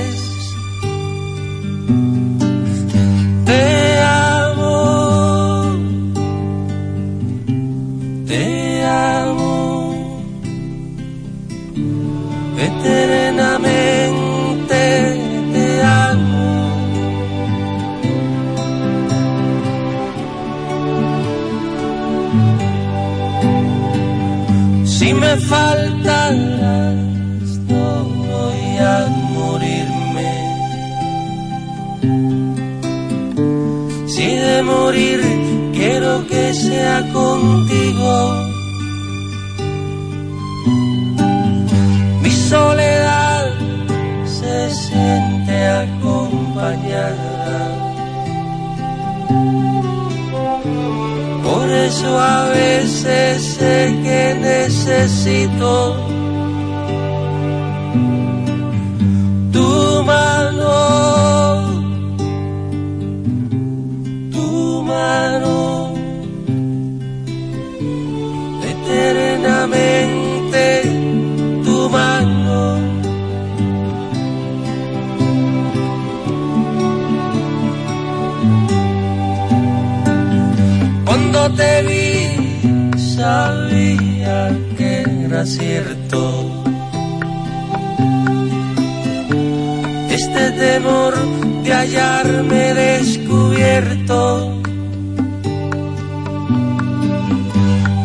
Si 25.51 25.57
me 25.57 25.59
faltaras, 25.59 26.95
no 27.67 28.05
voy 28.05 28.77
a 28.79 29.07
morirme. 29.35 30.31
Si 34.07 34.27
de 34.27 34.63
morir 34.63 35.19
quiero 35.73 36.25
que 36.27 36.53
sea 36.53 37.05
contigo. 37.11 38.40
Eso 52.01 52.19
a 52.19 52.49
veces 52.49 53.43
sé 53.43 53.95
que 54.03 54.33
necesito 54.39 55.90
te 81.55 81.81
vi 81.83 82.99
sabía 83.15 84.57
que 84.77 85.01
era 85.25 85.45
cierto 85.45 86.61
este 90.09 90.51
temor 90.51 91.13
de 91.63 91.73
hallarme 91.73 92.73
descubierto. 92.73 94.61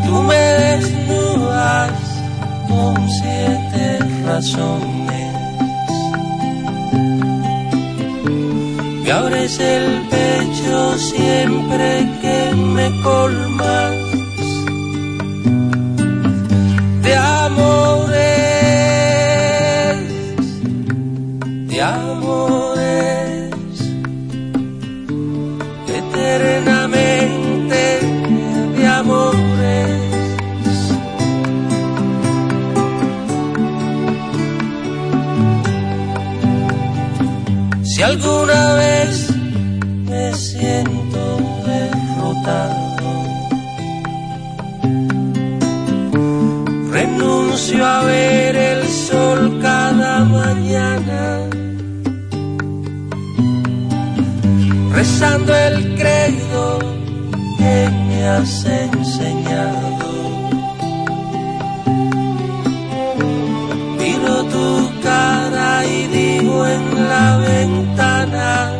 Tú 0.04 0.22
me 0.22 0.34
desnudas 0.34 1.92
con 2.68 3.08
siete 3.20 3.98
razones. 4.24 4.95
Me 9.06 9.12
abres 9.12 9.60
el 9.60 10.02
pecho 10.08 10.98
siempre 10.98 12.08
que 12.20 12.52
me 12.56 12.90
colmas 13.02 13.95
a 47.74 48.02
ver 48.04 48.54
el 48.54 48.86
sol 48.88 49.58
cada 49.60 50.24
mañana, 50.24 51.40
rezando 54.92 55.54
el 55.54 55.94
credo 55.96 56.78
que 57.58 57.90
me 58.06 58.28
has 58.28 58.64
enseñado. 58.64 59.96
Miro 63.98 64.44
tu 64.44 64.90
cara 65.02 65.84
y 65.86 66.06
digo 66.06 66.66
en 66.66 67.08
la 67.08 67.36
ventana, 67.38 68.75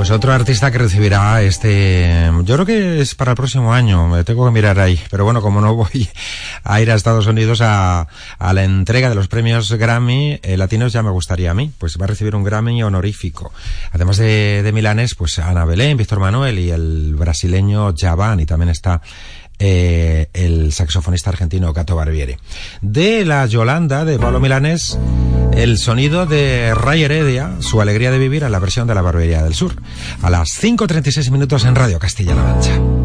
Pues 0.00 0.10
otro 0.12 0.32
artista 0.32 0.70
que 0.70 0.78
recibirá 0.78 1.42
este, 1.42 2.30
yo 2.44 2.54
creo 2.54 2.64
que 2.64 3.00
es 3.02 3.14
para 3.14 3.32
el 3.32 3.36
próximo 3.36 3.74
año, 3.74 4.08
me 4.08 4.24
tengo 4.24 4.46
que 4.46 4.50
mirar 4.50 4.78
ahí, 4.78 4.98
pero 5.10 5.24
bueno, 5.24 5.42
como 5.42 5.60
no 5.60 5.74
voy 5.74 6.08
a 6.64 6.80
ir 6.80 6.90
a 6.90 6.94
Estados 6.94 7.26
Unidos 7.26 7.60
a, 7.60 8.06
la 8.38 8.64
entrega 8.64 9.10
de 9.10 9.14
los 9.14 9.28
premios 9.28 9.70
Grammy 9.70 10.40
eh, 10.42 10.56
latinos, 10.56 10.94
ya 10.94 11.02
me 11.02 11.10
gustaría 11.10 11.50
a 11.50 11.54
mí, 11.54 11.70
pues 11.76 11.98
va 12.00 12.04
a 12.04 12.08
recibir 12.08 12.34
un 12.34 12.44
Grammy 12.44 12.82
honorífico. 12.82 13.52
Además 13.92 14.16
de, 14.16 14.62
de 14.62 14.72
Milanes, 14.72 15.14
pues 15.14 15.38
Ana 15.38 15.66
Belén, 15.66 15.98
Víctor 15.98 16.18
Manuel 16.18 16.58
y 16.58 16.70
el 16.70 17.14
brasileño 17.16 17.92
Javan, 17.94 18.40
y 18.40 18.46
también 18.46 18.70
está 18.70 19.02
eh, 19.60 20.28
el 20.32 20.72
saxofonista 20.72 21.30
argentino 21.30 21.72
Cato 21.72 21.94
Barbieri. 21.94 22.36
De 22.80 23.24
la 23.24 23.46
Yolanda 23.46 24.04
de 24.04 24.18
Pablo 24.18 24.40
Milanés, 24.40 24.98
el 25.52 25.78
sonido 25.78 26.26
de 26.26 26.74
Ray 26.74 27.04
Heredia, 27.04 27.52
su 27.60 27.80
alegría 27.80 28.10
de 28.10 28.18
vivir 28.18 28.42
en 28.42 28.52
la 28.52 28.58
versión 28.58 28.88
de 28.88 28.94
la 28.94 29.02
Barbería 29.02 29.42
del 29.42 29.54
Sur. 29.54 29.74
A 30.22 30.30
las 30.30 30.48
5.36 30.62 31.30
minutos 31.30 31.64
en 31.64 31.74
Radio 31.74 31.98
Castilla-La 31.98 32.42
Mancha. 32.42 32.99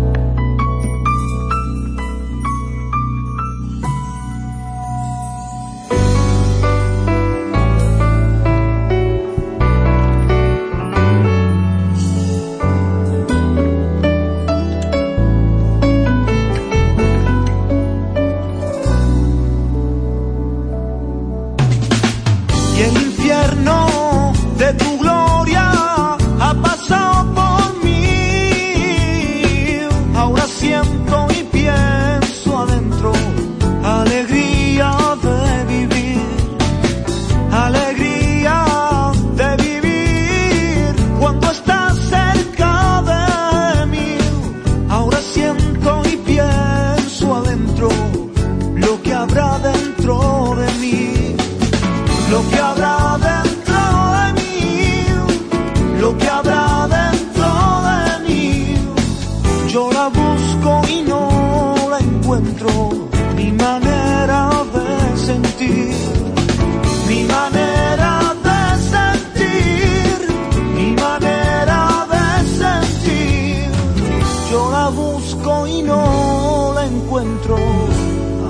Encuentro, 76.86 77.58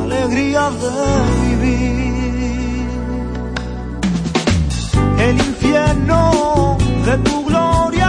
alegría 0.03 0.69
de 0.83 0.95
vivir. 1.45 2.87
El 5.17 5.35
infierno 5.37 6.77
de 7.05 7.17
tu 7.19 7.45
gloria 7.45 8.04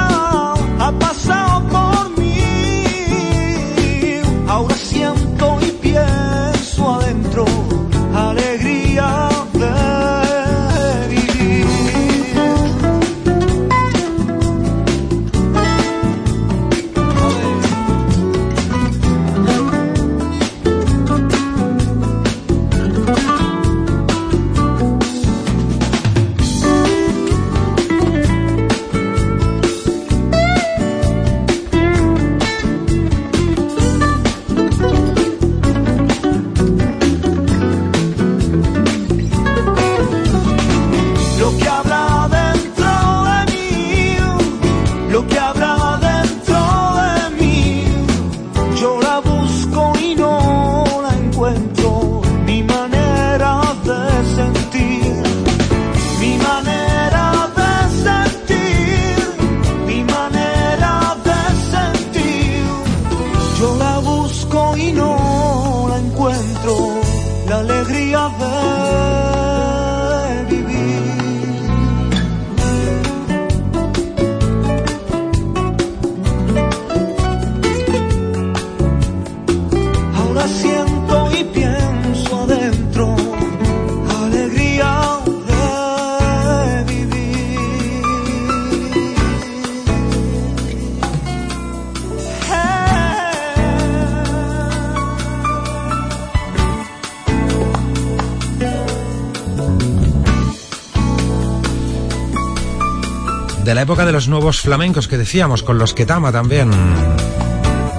época 103.87 104.05
de 104.05 104.11
los 104.11 104.27
nuevos 104.27 104.63
flamencos 104.63 105.07
que 105.07 105.17
decíamos, 105.17 105.63
con 105.63 105.79
los 105.79 105.95
que 105.95 106.05
Tama 106.05 106.33
también. 106.33 106.73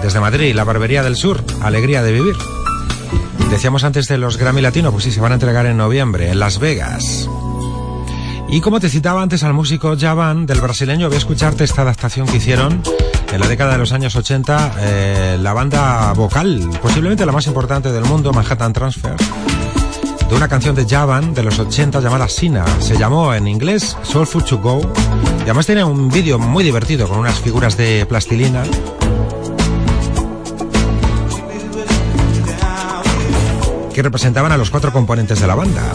Desde 0.04 0.20
Madrid, 0.20 0.54
la 0.54 0.66
Barbería 0.66 1.02
del 1.02 1.16
Sur, 1.16 1.42
alegría 1.62 2.04
de 2.04 2.12
vivir. 2.12 2.36
Decíamos 3.50 3.86
antes 3.86 4.10
de 4.10 4.18
los 4.18 4.36
Grammy 4.36 4.60
Latino, 4.60 4.92
pues 4.92 5.06
sí, 5.06 5.14
se 5.14 5.22
van 5.22 5.32
a 5.32 5.36
entregar 5.36 5.66
en 5.66 5.78
noviembre, 5.78 6.30
en 6.30 6.40
Las 6.40 6.60
Vegas. 6.60 7.30
Y 8.50 8.60
como 8.60 8.82
te 8.82 8.90
citaba 8.90 9.22
antes 9.22 9.44
al 9.44 9.54
músico 9.54 9.96
Javan 9.98 10.46
del 10.46 10.60
brasileño, 10.60 11.08
voy 11.08 11.16
a 11.16 11.20
escucharte 11.20 11.64
esta 11.64 11.84
adaptación 11.84 12.28
que 12.28 12.36
hicieron 12.36 12.84
en 13.32 13.40
la 13.40 13.48
década 13.48 13.72
de 13.72 13.78
los 13.78 13.94
años 13.94 14.14
80, 14.14 14.74
eh, 14.80 15.38
la 15.42 15.54
banda 15.54 16.12
vocal, 16.12 16.70
posiblemente 16.82 17.26
la 17.26 17.32
más 17.32 17.48
importante 17.48 17.94
del 17.94 18.04
mundo, 18.04 18.34
Manhattan 18.34 18.74
Transfer, 18.74 19.16
de 20.28 20.36
una 20.36 20.50
canción 20.50 20.76
de 20.76 20.86
Javan 20.86 21.34
de 21.34 21.44
los 21.44 21.58
80 21.58 22.02
llamada 22.02 22.28
Sina. 22.28 22.66
Se 22.82 22.98
llamó 22.98 23.34
en 23.34 23.48
inglés 23.48 23.96
Soulful 24.04 24.44
to 24.44 24.58
Go. 24.58 24.82
Y 25.48 25.50
además 25.50 25.66
tiene 25.66 25.82
un 25.82 26.10
vídeo 26.10 26.38
muy 26.38 26.62
divertido 26.62 27.08
con 27.08 27.20
unas 27.20 27.40
figuras 27.40 27.78
de 27.78 28.06
plastilina. 28.06 28.66
que 33.94 34.04
representaban 34.04 34.52
a 34.52 34.58
los 34.58 34.70
cuatro 34.70 34.92
componentes 34.92 35.40
de 35.40 35.48
la 35.48 35.56
banda. 35.56 35.94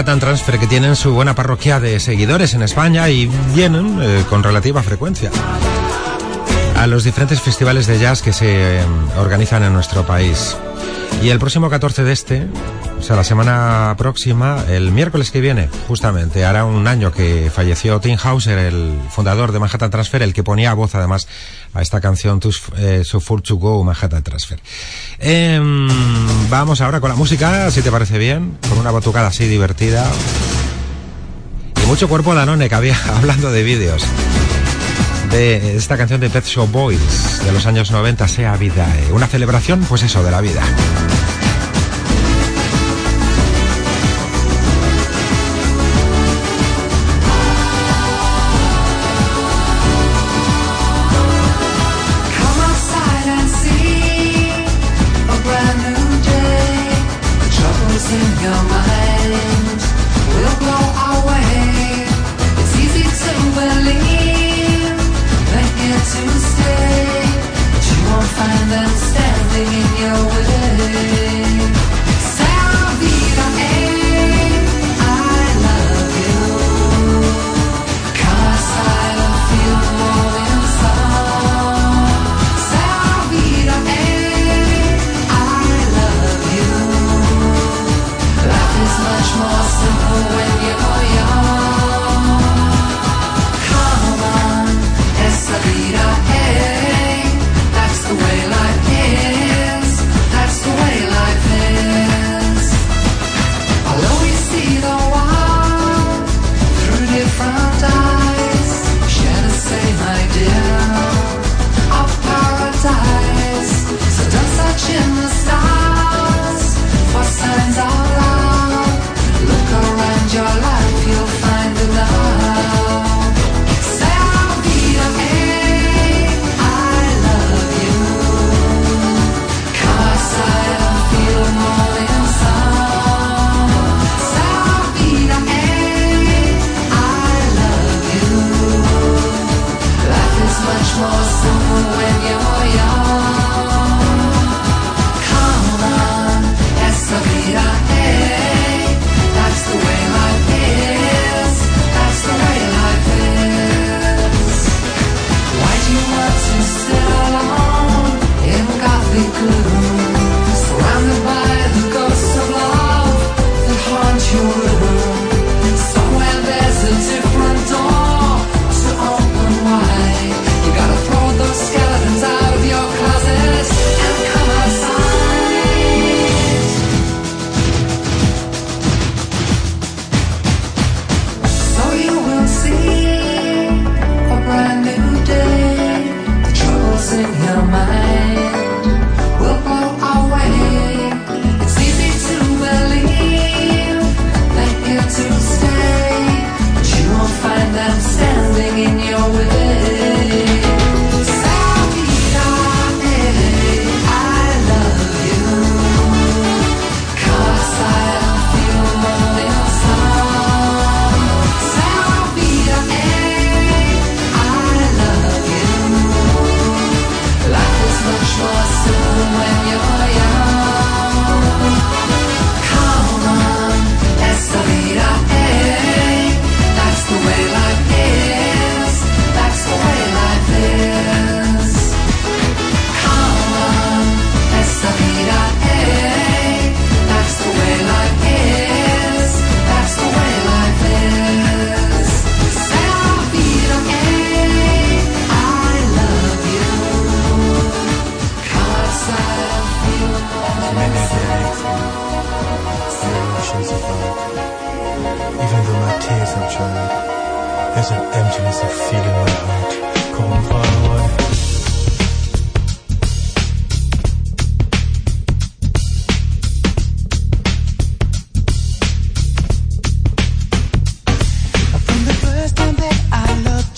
Manhattan 0.00 0.18
Transfer 0.18 0.58
que 0.58 0.66
tienen 0.66 0.96
su 0.96 1.12
buena 1.12 1.34
parroquia 1.34 1.78
de 1.78 2.00
seguidores 2.00 2.54
en 2.54 2.62
España 2.62 3.10
y 3.10 3.26
vienen 3.54 3.98
eh, 4.00 4.24
con 4.30 4.42
relativa 4.42 4.82
frecuencia 4.82 5.30
a 6.74 6.86
los 6.86 7.04
diferentes 7.04 7.42
festivales 7.42 7.86
de 7.86 7.98
jazz 7.98 8.22
que 8.22 8.32
se 8.32 8.78
eh, 8.78 8.84
organizan 9.18 9.62
en 9.62 9.74
nuestro 9.74 10.06
país. 10.06 10.56
Y 11.22 11.28
el 11.28 11.38
próximo 11.38 11.68
14 11.68 12.02
de 12.02 12.12
este, 12.12 12.46
o 12.98 13.02
sea, 13.02 13.14
la 13.16 13.24
semana 13.24 13.94
próxima, 13.98 14.64
el 14.68 14.90
miércoles 14.90 15.30
que 15.30 15.40
viene, 15.40 15.68
justamente, 15.86 16.46
hará 16.46 16.64
un 16.64 16.86
año 16.86 17.12
que 17.12 17.50
falleció 17.50 17.98
Tim 18.00 18.18
Hauser, 18.22 18.58
el 18.58 18.94
fundador 19.10 19.52
de 19.52 19.58
Manhattan 19.58 19.90
Transfer, 19.90 20.22
el 20.22 20.32
que 20.32 20.42
ponía 20.42 20.72
voz 20.72 20.94
además 20.94 21.28
a 21.72 21.82
esta 21.82 22.00
canción 22.00 22.40
eh, 22.78 23.02
So 23.04 23.20
to 23.20 23.56
Go 23.56 23.84
Manhattan 23.84 24.22
Transfer. 24.22 24.60
Em, 25.18 25.88
vamos 26.50 26.80
ahora 26.80 27.00
con 27.00 27.08
la 27.10 27.16
música, 27.16 27.70
si 27.70 27.80
te 27.80 27.90
parece 27.90 28.18
bien, 28.18 28.58
con 28.68 28.78
una 28.78 28.90
batucada 28.90 29.28
así 29.28 29.46
divertida. 29.46 30.04
Y 31.82 31.86
mucho 31.86 32.08
cuerpo 32.08 32.34
Danone 32.34 32.68
que 32.68 32.74
había 32.74 32.96
hablando 33.16 33.50
de 33.52 33.62
vídeos 33.62 34.04
de 35.30 35.76
esta 35.76 35.96
canción 35.96 36.20
de 36.20 36.28
Pet 36.28 36.44
Shop 36.44 36.68
Boys 36.70 37.40
de 37.44 37.52
los 37.52 37.64
años 37.66 37.90
90, 37.92 38.26
Sea 38.26 38.56
Vida. 38.56 38.86
eh, 38.98 39.12
Una 39.12 39.28
celebración, 39.28 39.84
pues 39.88 40.02
eso, 40.02 40.24
de 40.24 40.30
la 40.32 40.40
vida. 40.40 40.60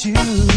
you. 0.04 0.51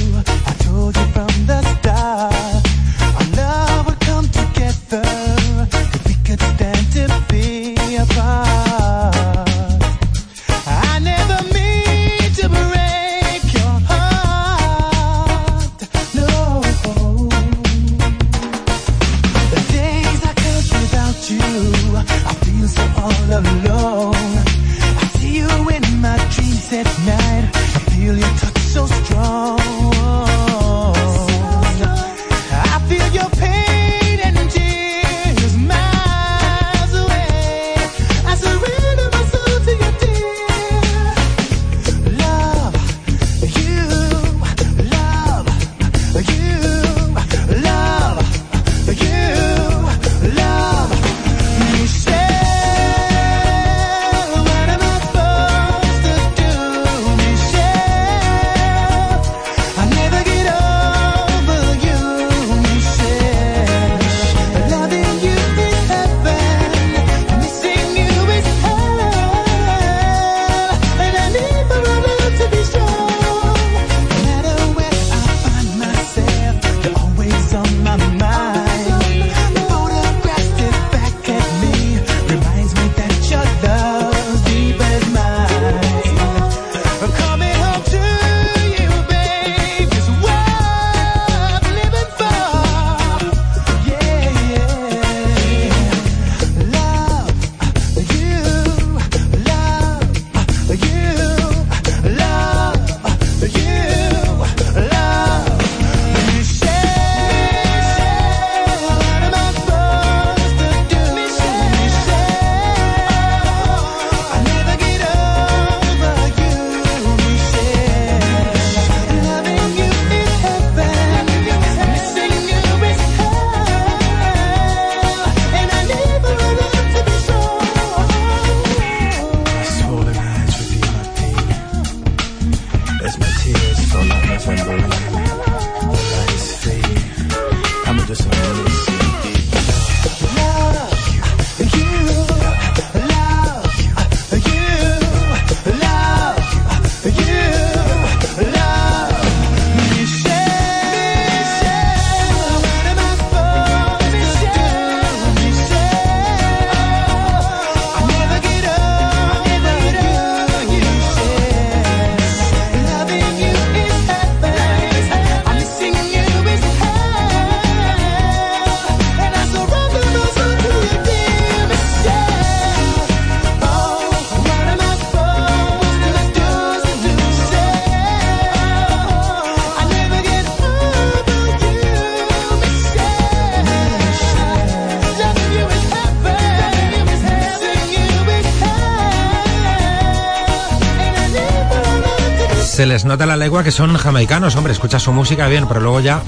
Que 193.63 193.71
son 193.71 193.95
jamaicanos, 193.95 194.55
hombre, 194.55 194.73
escuchas 194.73 195.03
su 195.03 195.11
música 195.11 195.47
bien, 195.47 195.67
pero 195.67 195.79
luego 195.79 195.99
ya 195.99 196.21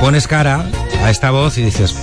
pones 0.00 0.26
cara 0.26 0.64
a 1.02 1.10
esta 1.10 1.30
voz 1.30 1.58
y 1.58 1.62
dices, 1.62 1.94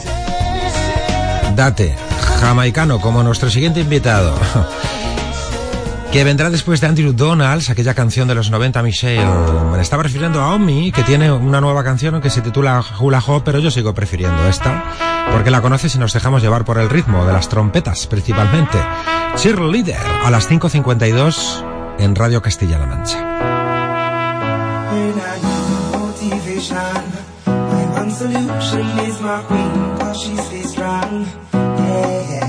date, 1.55 1.95
jamaicano, 2.39 2.99
como 2.99 3.23
nuestro 3.23 3.49
siguiente 3.49 3.79
invitado. 3.79 4.37
que 6.11 6.23
vendrá 6.23 6.49
después 6.49 6.81
de 6.81 6.87
Andrew 6.87 7.13
Donalds, 7.13 7.69
aquella 7.69 7.93
canción 7.93 8.27
de 8.27 8.35
los 8.35 8.49
90, 8.49 8.81
Michelle. 8.83 9.25
Me 9.71 9.81
estaba 9.81 10.03
refiriendo 10.03 10.41
a 10.41 10.53
Omi, 10.53 10.91
que 10.91 11.03
tiene 11.03 11.31
una 11.31 11.61
nueva 11.61 11.83
canción 11.83 12.19
que 12.21 12.29
se 12.29 12.41
titula 12.41 12.83
Hula 12.99 13.23
Hop, 13.25 13.43
pero 13.43 13.59
yo 13.59 13.71
sigo 13.71 13.93
prefiriendo 13.93 14.47
esta, 14.47 14.83
porque 15.31 15.51
la 15.51 15.61
conoces 15.61 15.95
y 15.95 15.99
nos 15.99 16.13
dejamos 16.13 16.41
llevar 16.41 16.65
por 16.65 16.77
el 16.77 16.89
ritmo 16.89 17.25
de 17.25 17.33
las 17.33 17.49
trompetas, 17.49 18.07
principalmente. 18.07 18.77
Cheerleader, 19.35 20.01
a 20.23 20.31
las 20.31 20.49
5.52 20.49 21.95
en 21.99 22.15
Radio 22.15 22.41
Castilla-La 22.41 22.85
Mancha. 22.85 23.26
My 27.45 27.85
one 27.99 28.11
solution 28.11 28.85
is 29.07 29.21
my 29.21 29.41
queen, 29.43 29.97
cause 29.97 30.21
she 30.21 30.35
stays 30.37 30.71
strong. 30.71 31.25
Yeah, 31.53 32.46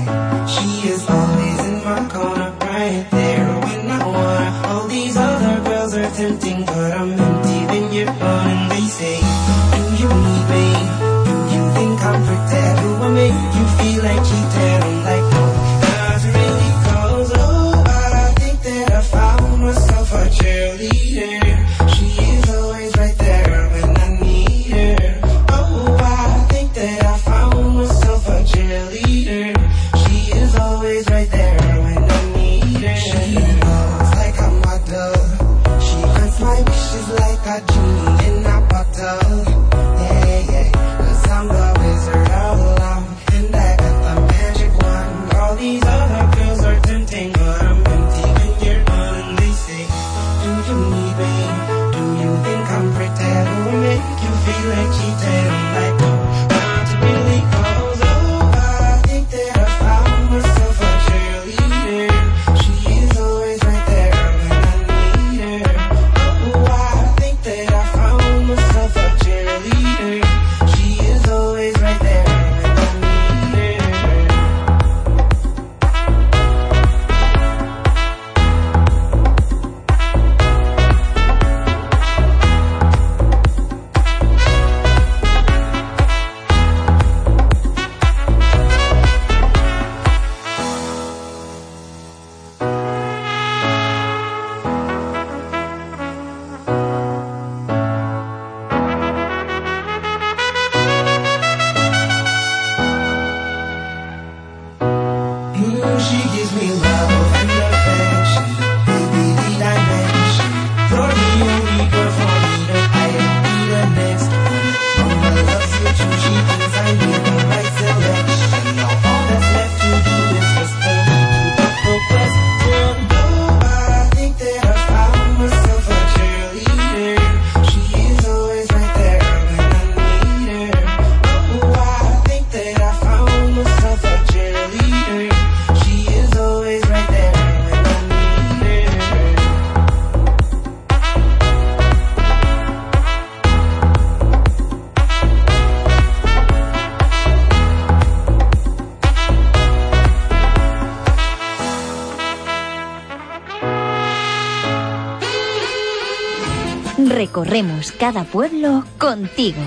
Recorremos 157.39 157.93
cada 157.93 158.25
pueblo 158.25 158.83
contigo. 158.97 159.61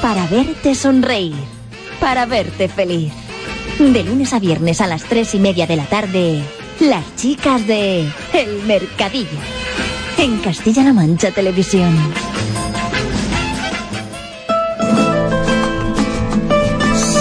Para 0.00 0.28
verte 0.28 0.76
sonreír. 0.76 1.34
Para 1.98 2.24
verte 2.24 2.68
feliz. 2.68 3.12
De 3.80 4.04
lunes 4.04 4.32
a 4.32 4.38
viernes 4.38 4.80
a 4.80 4.86
las 4.86 5.02
tres 5.02 5.34
y 5.34 5.40
media 5.40 5.66
de 5.66 5.74
la 5.74 5.86
tarde, 5.86 6.40
las 6.78 7.04
chicas 7.16 7.66
de 7.66 8.08
El 8.32 8.62
Mercadillo. 8.64 9.40
En 10.18 10.38
Castilla-La 10.38 10.92
Mancha 10.92 11.32
Televisión. 11.32 11.98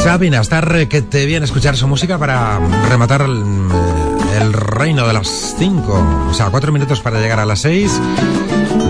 Sabina 0.04 0.42
Starr, 0.42 0.88
que 0.88 1.02
te 1.02 1.26
viene 1.26 1.46
a 1.46 1.46
escuchar 1.46 1.76
su 1.76 1.88
música 1.88 2.20
para 2.20 2.60
rematar 2.90 3.22
el, 3.22 4.54
reino 4.54 5.08
de 5.08 5.14
las 5.14 5.56
5. 5.58 6.28
O 6.30 6.34
sea, 6.36 6.52
cuatro 6.52 6.72
minutos 6.72 7.00
para 7.00 7.20
llegar 7.20 7.40
a 7.40 7.46
las 7.46 7.62
6. 7.62 7.92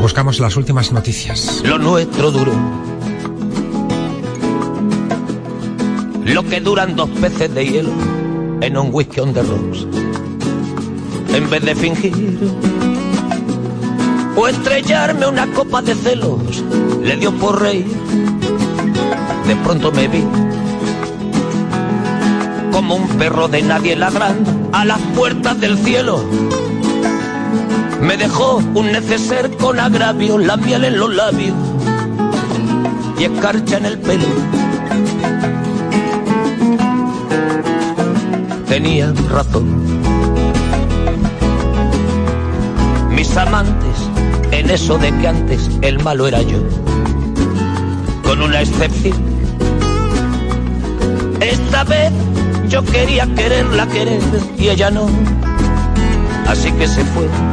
Buscamos 0.04 0.42
las 0.42 0.58
últimas 0.58 0.92
noticias. 0.92 1.62
Lo 1.64 1.78
nuestro 1.80 2.30
duró. 2.30 2.52
Lo 6.26 6.44
que 6.44 6.60
duran 6.60 6.98
dos 6.98 7.10
peces 7.22 7.54
de 7.56 7.66
hielo 7.66 7.92
en 8.60 8.76
un 8.76 8.90
whisky 8.92 9.22
on 9.22 9.34
the 9.34 9.42
rocks. 9.42 9.88
En 11.34 11.50
vez 11.50 11.64
de 11.64 11.74
fingir 11.74 12.38
o 14.36 14.46
estrellarme 14.46 15.26
una 15.26 15.48
copa 15.54 15.82
de 15.82 15.96
celos, 15.96 16.62
le 17.02 17.16
dio 17.16 17.32
por 17.36 17.62
reír. 17.62 17.88
De 19.48 19.56
pronto 19.64 19.90
me 19.94 20.10
vi 20.10 20.26
como 22.74 22.96
un 22.96 23.08
perro 23.18 23.48
de 23.48 23.62
nadie 23.62 23.96
ladrando 23.96 24.52
a 24.74 24.84
las 24.84 25.00
puertas 25.16 25.62
del 25.62 25.78
cielo. 25.78 26.22
Me 28.02 28.18
dejó 28.18 28.58
un 28.76 28.92
neceser 28.92 29.53
con 29.64 29.80
agravio, 29.80 30.38
la 30.38 30.58
miel 30.58 30.84
en 30.84 31.00
los 31.00 31.16
labios 31.16 31.56
y 33.18 33.24
escarcha 33.24 33.78
en 33.78 33.86
el 33.86 33.98
pelo. 33.98 34.28
Tenía 38.68 39.14
razón. 39.32 39.66
Mis 43.16 43.38
amantes, 43.38 43.98
en 44.52 44.70
eso 44.70 44.98
de 44.98 45.18
que 45.18 45.28
antes 45.30 45.70
el 45.82 45.98
malo 46.04 46.28
era 46.28 46.42
yo, 46.42 46.60
con 48.22 48.42
una 48.42 48.64
excepción. 48.64 49.16
Esta 51.40 51.86
vez 51.86 52.12
yo 52.68 52.84
quería 52.84 53.34
quererla 53.34 53.88
querer 53.88 54.22
y 54.58 54.68
ella 54.68 54.92
no, 54.92 55.08
así 56.50 56.70
que 56.74 56.86
se 56.86 57.06
fue. 57.06 57.53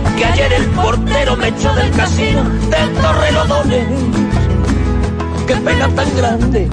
que 0.21 0.27
ayer 0.27 0.53
el 0.53 0.65
portero 0.67 1.35
me 1.35 1.47
echó 1.47 1.73
del 1.73 1.89
casino 1.93 2.43
del 2.43 2.93
Torrelodones. 2.93 3.87
Qué 5.47 5.55
pena 5.55 5.87
tan 5.95 6.15
grande. 6.15 6.69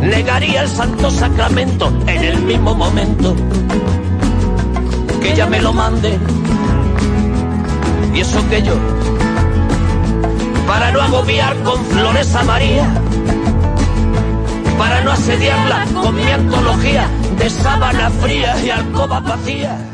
Negaría 0.00 0.62
el 0.62 0.68
santo 0.68 1.08
sacramento 1.12 1.92
en 2.08 2.24
el 2.24 2.42
mismo 2.42 2.74
momento 2.74 3.36
que 5.22 5.32
ella 5.32 5.46
me 5.46 5.60
lo 5.60 5.72
mande. 5.72 6.18
Y 8.12 8.20
eso 8.20 8.40
que 8.48 8.60
yo, 8.60 8.74
para 10.66 10.90
no 10.90 11.02
agobiar 11.02 11.54
con 11.62 11.84
flores 11.84 12.34
a 12.34 12.42
María, 12.42 12.92
para 14.76 15.02
no 15.02 15.12
asediarla 15.12 15.84
con 16.02 16.16
mi 16.16 16.28
antología 16.28 17.08
de 17.38 17.48
sábana 17.48 18.10
fría 18.10 18.56
y 18.60 18.70
alcoba 18.70 19.20
vacía. 19.20 19.93